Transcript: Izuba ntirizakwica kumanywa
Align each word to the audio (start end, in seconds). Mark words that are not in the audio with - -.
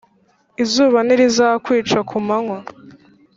Izuba 0.63 0.99
ntirizakwica 1.03 1.99
kumanywa 2.09 2.57